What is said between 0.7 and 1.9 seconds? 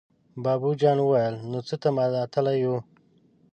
جان وويل: نو څه ته